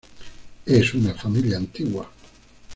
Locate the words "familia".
1.13-1.57